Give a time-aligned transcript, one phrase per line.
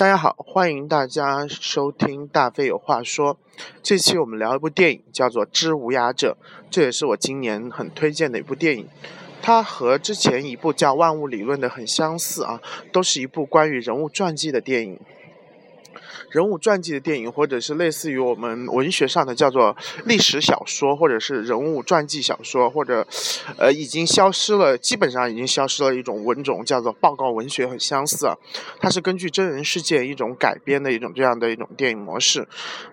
[0.00, 3.36] 大家好，欢迎大家收听大飞有话说。
[3.82, 6.38] 这期我们聊一部电影，叫做《知无涯者》，
[6.70, 8.88] 这也是我今年很推荐的一部电影。
[9.42, 14.98] 它和之前一部叫《万物理论》的很相似啊，都是一部关于人物传记的电影。
[16.30, 23.06] 人物传记的电影，或者是类似于我们文学上的叫做历史小说，或者是人物传记小说，或者，
[23.58, 28.28] 呃，已经消失了，基本上已经消失了一种文种，叫做报告文学，很相似。
[28.80, 32.46] 它是根据真人事件一种改编的一种这样的一种电影模式，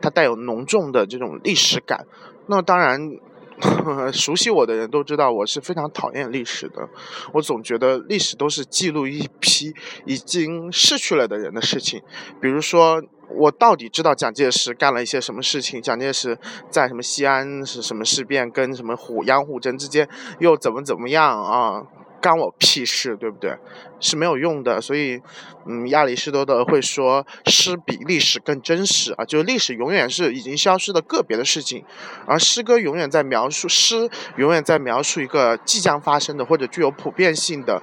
[0.00, 2.06] 它带有浓重的这种历史感。
[2.46, 3.18] 那当然。
[4.12, 6.88] 熟悉我的人都知道，我是非常讨厌历史的。
[7.32, 9.72] 我总觉得历史都是记录一批
[10.04, 12.02] 已经逝去了的人的事情。
[12.40, 15.80] 比如说，我到底知道蒋介石干了一些什么事情？
[15.80, 16.38] 蒋介石
[16.70, 20.08] 在什么西安是什么事变，跟什么虎杨虎城之间
[20.40, 21.82] 又怎么怎么样啊？
[22.22, 23.54] 干我屁事，对不对？
[24.00, 24.80] 是没有用的。
[24.80, 25.20] 所以，
[25.66, 31.84] 嗯，亚里士多德会说，诗比历史更真实啊，就是历史永远是已经消失的个别的事情，
[32.26, 37.82] 而诗歌永远在描述诗，永远在描述一个即将发生的或者具有普遍性的，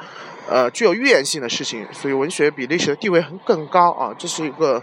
[0.49, 1.85] 呃，具有预言性的事情。
[1.91, 4.81] 所以，文学比历史的地位很更高啊，这是一个，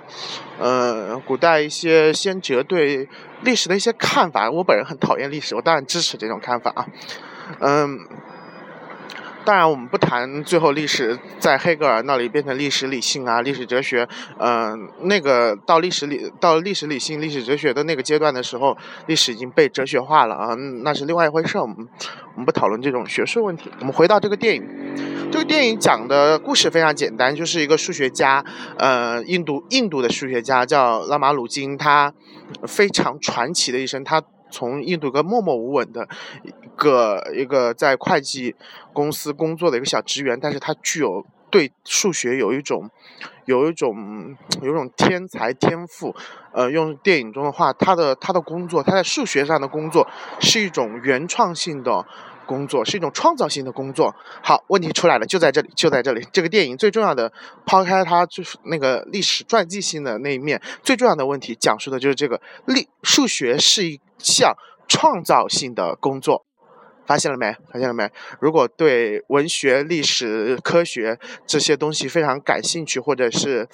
[0.59, 3.09] 呃，古代一些先哲对
[3.43, 4.51] 历史的一些看法。
[4.51, 6.87] 我本人很讨厌历史，我当然支持这种看法啊，
[7.61, 7.99] 嗯。
[9.47, 14.07] 当然，我们不谈最后历史在黑格尔那里变成历史理性啊，历史哲学，
[14.41, 21.59] 嗯，那个到历史理到历史理性、历史哲学的那个阶段的时候，历史已经被哲学化了啊，那是另外一回事。
[21.59, 21.77] 我们
[22.35, 23.71] 我们不讨论这种学术问题。
[23.79, 24.65] 我们回到这个电影，
[25.31, 28.45] 这个电影讲的故事非常简单，就是一个数学家，
[28.79, 32.13] 呃，印度印度的数学家叫拉马鲁金，他
[32.67, 34.21] 非常传奇的一生，他。
[34.51, 36.09] 从印度一个默默无闻的
[36.43, 38.55] 一个一个在会计
[38.93, 42.91] 公司工作的一个小职员，但是他具有对数学有一种
[43.45, 46.15] 有一种有一种天才天赋。
[46.53, 50.09] 呃，用电影中的话，他的他的工作，他在数学上的工作
[50.41, 52.07] 是一种原创性的。
[52.47, 54.15] 工作是一种创造性的工作。
[54.43, 56.27] 好，问题出来了，就在这里，就在这里。
[56.33, 57.31] 这个电影最重要的，
[57.67, 64.55] 抛开它就是那个历史传记性的那一面，最重要的问题讲述的就是这个历数学是一项
[64.89, 66.47] 创造性的工作。
[67.07, 67.55] 发现了没？
[67.73, 68.11] 发现了没？
[68.41, 73.69] 如果对文学、历史、科学这些东西非常感兴趣，或者是，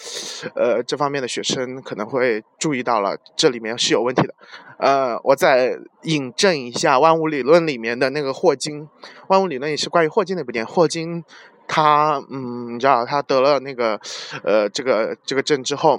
[0.54, 4.34] 呃，这方面的学生可能会注意到了，这里面是有问题的。
[4.78, 8.82] 呃，我再引证一下《万物理论》里面的那个霍金，
[9.28, 10.66] 《万物理论》也是关于霍金那部电影。
[10.71, 11.25] 霍金
[11.66, 13.98] 他，嗯，你知道他得了那个，
[14.44, 15.98] 呃，这个这个症之后，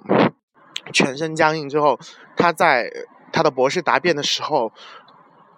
[0.91, 1.99] 全身僵硬之后，
[2.37, 2.91] 他在
[3.31, 4.71] 他的博士答辩的时候。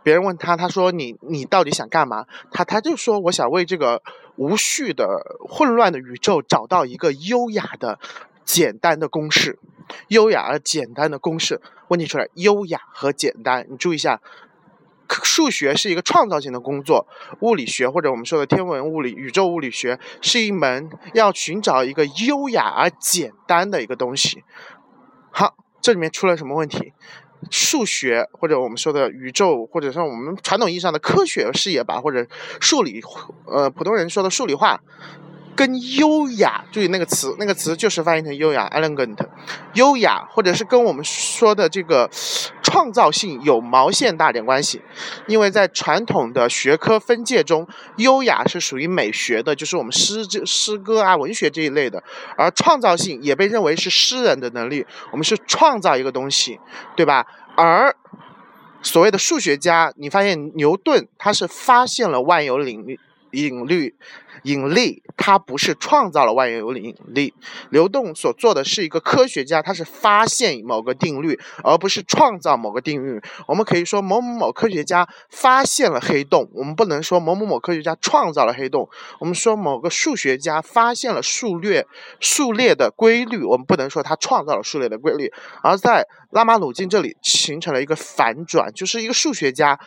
[0.06, 4.04] 别人问他，他说：“你你到底想干嘛？”他他就说：“我想为这个
[4.36, 7.98] 无序的混乱的宇宙找到一个优雅的、
[8.44, 9.58] 简单的公式。
[10.10, 11.60] 优雅而简单的公式。
[11.88, 14.22] 问题出来，优雅和简单，你注意一下，
[15.08, 17.08] 数学是一个创造性的工作，
[17.40, 24.44] 物理学或者我们说的天文物理、宇宙物理学是一门要寻找一个优雅而简单的一个东西。
[25.32, 26.94] 好，这里面出了什么问题？”
[27.50, 32.26] 数学或者我们说的宇宙，或者像我们传统意义上的科学视野吧，或者
[32.60, 33.02] 数理，
[33.46, 34.82] 呃，普通人说的数理化。
[35.56, 39.18] 跟优雅，注意那个词，那个词就是翻译成优雅，elegant，
[39.74, 42.10] 优雅，或者是跟我们说的这个
[42.62, 44.82] 创造性有毛线大点关系。
[45.28, 47.66] 因为在传统的学科分界中，
[47.98, 52.04] 优雅是属于美学的，就是我们诗这诗歌啊、文学这一类的，
[52.38, 56.60] 而创造性也被认为是诗人的能力，我们是创造一个东西，
[56.98, 57.26] 对吧？
[57.56, 57.96] 而
[58.82, 63.00] 所谓的数学家，你发现牛顿他是发现了万有引力。
[63.36, 63.94] 引力，
[64.44, 67.34] 引力，它不是创造了万有引力
[67.70, 73.22] 流动所做的是一个科学家，他是发现某个定律，而不是创造某个定律。
[73.48, 78.90] 我们可以说某某某科学家发现了黑洞，我们不能说某某某科学家创造了黑洞。
[79.20, 81.86] 我们说某个数学家发现了数列
[82.20, 85.32] 数列的规律，我们不能说他创造了数列的规律。
[85.62, 89.80] 而在拉马鲁金这里形成了一个反转，就是一个数学家。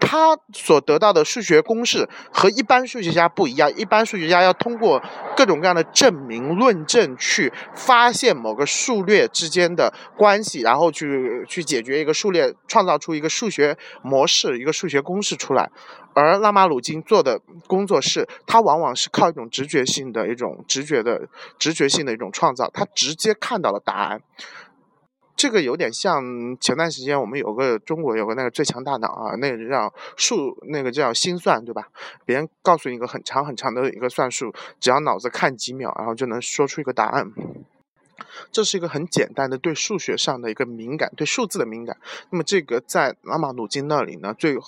[0.00, 3.70] 他所得到的数学公式和一般数学家不一样。
[3.76, 5.00] 一般数学家要通过
[5.36, 15.70] 各种各样的证明、论证去发现某个数列之间的关系，然后去去解决一个数列，创造出一个数学模式、一个数学公式出来。
[16.12, 24.20] 而拉马鲁金做的工作是，他往往是靠一种直觉性的一种直觉的直觉性的一种创造，他直接看到了答案。
[25.40, 26.22] 这个有点像
[26.60, 31.88] 前段时间我们有个中国有个那个最强大脑啊，那个叫数，那个叫心算，对吧？
[32.26, 37.32] 别人告诉你一个很长很长的一个算术，只要脑子看几秒，然后就能说出一个答案。
[38.52, 41.96] 这是一个很简单的对数学上的一个敏感，对数字的敏感。
[42.28, 44.58] 那么这个在拉马努金那里呢，最。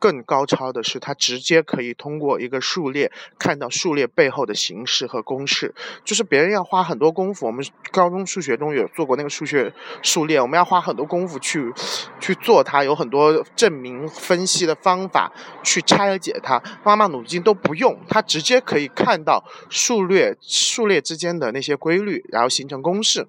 [0.00, 5.72] 更高超的是，它直接可以通过一个数列看到数列背后的形式和公式。
[6.04, 11.72] 就是别人要花很多功夫，我们高中数学中有做过那个数学数列，我们要花很多功夫去
[12.18, 15.30] 去做它，有很多证明分析的方法
[15.62, 16.60] 去拆解它。
[16.82, 23.28] 妈妈努金都不用，它直接可以看到数列数列之间的那些规律，然后形成公式。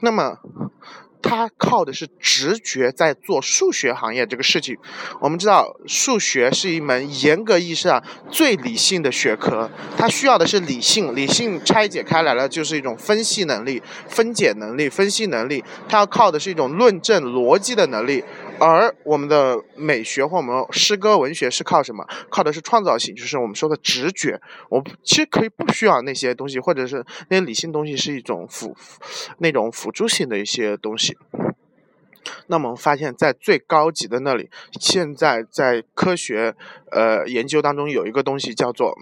[0.00, 0.38] 那么。
[1.20, 4.76] 他靠的是直觉在做数学行业这个事情。
[5.20, 11.14] 我们知道，数学是一门严格意义上最理性的学科，它需要的是理性。
[11.14, 15.64] 理性拆解开来了，就是一种分析能力、分解能力、分析能力。
[15.88, 18.22] 它要靠的是一种论证逻辑的能力。
[18.60, 22.06] 而我们的美学或我们诗歌文学是靠什么？
[22.30, 24.40] 靠的是创造性，就是我们说的直觉。
[24.68, 28.76] 我其实可以不需要那些东西，或者是那些理性东西是一种辅
[29.38, 31.16] 那种辅助性的一些东西。
[32.48, 34.50] 那么发现，在最高级的那里，
[34.80, 36.54] 现在在科学
[36.90, 38.96] 呃研究当中有一个东西叫做，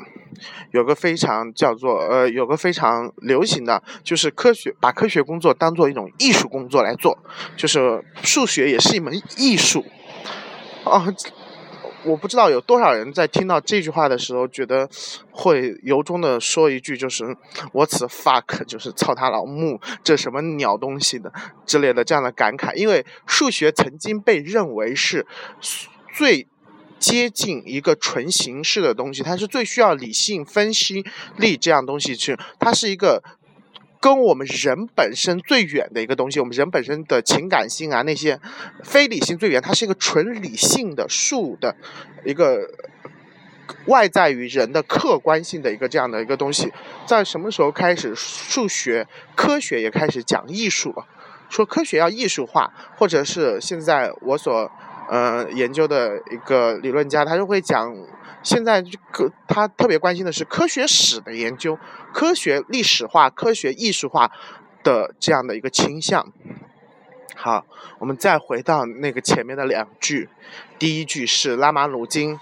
[0.73, 7.19] 有个非常叫做呃有个非常流行的，就是科学把科学工作当做一种艺术工作来做，
[7.57, 9.85] 就是数学也是一门艺术
[10.85, 11.07] 啊。
[12.06, 14.88] 我不知道有多少人在听到这句话的时候，觉得
[15.31, 17.25] 会由衷的说一句，就是
[17.73, 21.32] “What's fuck”，就是操他老母，这什么鸟东西的
[21.67, 22.75] 之类的这样的感慨。
[22.75, 25.26] 因为数学曾经被认为是
[26.14, 26.47] 最
[26.99, 31.05] 接近一个纯形式的东西，它是最需要理性分析
[31.37, 33.23] 力这样东西去，它是一个。
[34.01, 38.39] 跟我们人本身最远的一个东西，我们人本身的情感性啊，那些
[38.85, 41.75] 非理性最远，它是一个纯理性的数的
[42.25, 42.71] 一个
[43.87, 46.73] 外在于人的客观性的一个这样的一个东西。
[47.07, 51.07] 在什么时候开始，数学科学也开始讲艺术了？
[51.49, 54.71] 说科学要艺术化，或者是现在我所
[55.08, 57.94] 呃研究的一个理论家，他就会讲。
[58.43, 61.76] 现在这个他特别关心的是科学史的研究，
[62.14, 64.31] 科学历史化、科学艺术化
[64.85, 66.32] 的这样的一个倾向。
[67.35, 67.67] 好，
[67.99, 70.29] 我们再回到那个前面的两句，
[70.79, 72.38] 第一句是拉马努金，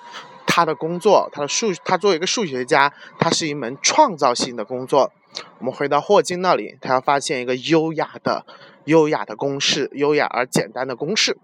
[0.46, 5.10] 他的工作，他的数，他作为一个数学家，他是一门创造性的工作。
[5.58, 8.44] 我们回到霍金那里，他要发现一个优雅的、
[8.84, 11.38] 优雅的公式，优雅而简单的公式。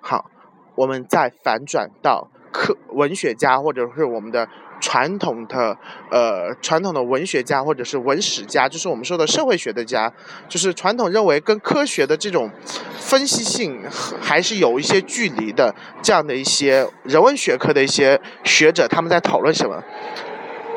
[0.00, 0.30] 好，
[0.80, 2.28] 我们再反转到。
[2.52, 4.48] 科文学家，或者是我们的
[4.80, 5.78] 传统的
[6.10, 10.12] 呃传统的文学家，或者是文史家，就是我们说的社会学的家，
[10.48, 12.50] 就是传统认为跟科学的这种
[12.98, 13.80] 分析性
[14.20, 15.72] 还是有一些距离的
[16.02, 19.80] 这样的一些人文学科的一些学者，他们在讨论什么？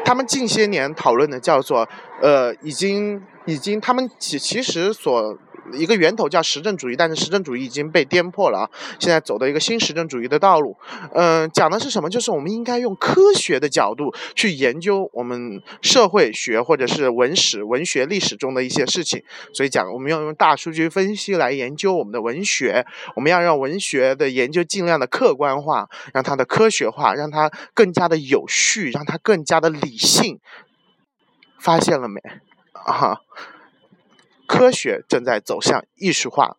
[0.05, 1.89] 他们近些年讨论的叫做
[2.21, 5.35] 呃，已经已经他们其其实所。
[5.71, 8.69] 一个源头叫实证主义，但是实证主义已经被颠破了啊！
[9.00, 10.75] 现在走的一个新实证主义的道路，
[11.13, 12.10] 嗯，讲的是什么？
[12.10, 19.24] 就是我们应该用科学的角度去研究我们社会学或者是文史、文学、历史中的一些事情。
[19.54, 30.39] 所以讲，我们要用大数据分析来研究我们的文学，我们要让文学的研究尽量的客观化，让它的科学化，让它更加的有序，让它更加的理性。
[31.60, 32.19] 发现了没？
[32.74, 33.19] 啊！
[34.53, 36.57] 科学正在走向艺术化，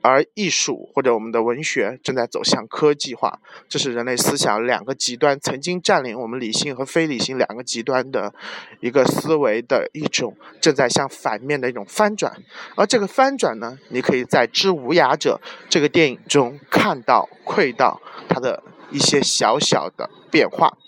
[0.00, 3.40] 而艺术或者我们的文学正在走向科技化。
[3.68, 8.32] 这是人类思想两个极端曾经占领我们理性和非理性两个极端的
[8.80, 12.34] 一个思维的一种正在向反面的一种翻转。
[12.74, 18.00] 而这个翻转呢，你可以在《之无涯者》这个电影中看到、窥到
[18.30, 20.78] 它的一些小小的变化。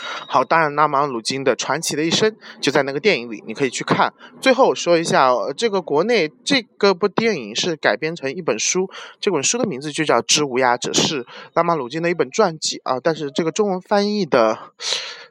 [0.00, 4.12] 好，当然，拉马鲁金的传奇的一生就在那个电影里，你可以去看。
[4.40, 8.90] 最后说一下，这个国内这个部电影是改编成一本书，
[9.20, 13.00] 这本书的名字就叫《知无涯者》，是拉马鲁金的一本传记啊。
[13.00, 14.58] 但是这个中文翻译的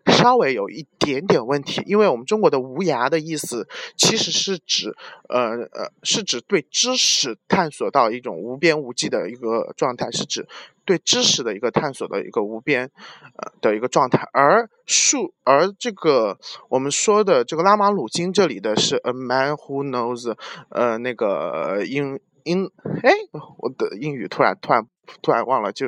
[0.05, 4.95] 稍微有一点点问题，因为我们中国的“无涯”的意思其实是指，
[5.29, 10.47] 呃呃，是指对知识探索到一种无边无际的一个状态，是指。
[10.87, 12.89] 对知识的一个探索的一个无边，
[13.35, 16.39] 呃的一个状态，而数而这个
[16.69, 20.33] 我们说的这个拉马鲁金这里的是 a man who knows，
[20.69, 22.71] 呃那个英英
[23.03, 23.11] 哎
[23.57, 24.87] 我的英语突然突然
[25.21, 25.87] 突然忘了就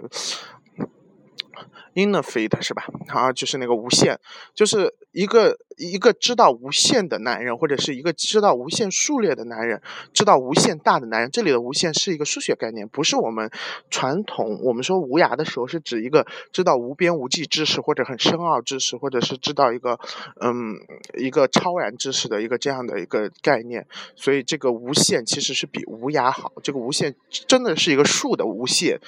[1.95, 2.85] infinite 是吧？
[3.07, 4.19] 好就是那个无限，
[4.53, 9.81] 就是一个一个知道无限的男人，或者是一个知道无限数列的男人，
[10.13, 11.31] 知道无限大的男人。
[11.31, 13.49] 这里的无限是一个数学概念，不是我们
[13.89, 19.99] 传统我们说无涯的时候是指一个知道无边无际知识或者很深奥知识，或者是知道一个
[20.41, 20.75] 嗯
[21.17, 23.87] 一个超然知识的一个这样的一个概念。
[24.15, 28.99] 所以这个无限其实是比无涯好，这个无限真的是一个数的无限，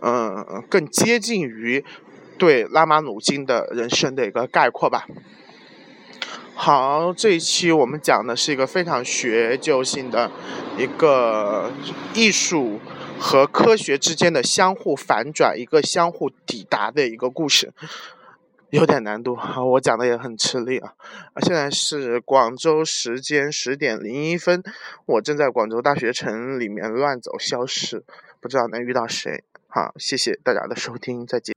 [0.00, 1.84] 嗯，更接近于
[2.38, 5.06] 对拉马努金的人生的一个概括吧。
[6.54, 10.30] 好，这一期我们讲的是一个非常学究性的
[10.78, 11.70] 一个
[12.14, 12.80] 艺术
[13.20, 17.74] 和科学之间的相互反转，一个相互抵达的一个故事，
[18.70, 20.94] 有点难度啊，我讲的也很吃力啊。
[21.34, 24.62] 啊，现在是广州时间十点零一分，
[25.04, 28.02] 我正在广州大学城里面乱走消失，
[28.40, 29.44] 不知道能遇到谁。
[29.68, 31.54] 好，谢谢大家的收听，再见。